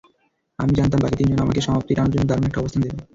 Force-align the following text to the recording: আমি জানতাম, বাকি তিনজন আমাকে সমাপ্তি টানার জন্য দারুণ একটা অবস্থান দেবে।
আমি 0.59 0.73
জানতাম, 0.73 0.99
বাকি 1.01 1.15
তিনজন 1.19 1.39
আমাকে 1.41 1.61
সমাপ্তি 1.61 1.91
টানার 1.93 2.11
জন্য 2.13 2.25
দারুণ 2.27 2.45
একটা 2.47 2.61
অবস্থান 2.61 2.81
দেবে। 2.83 2.97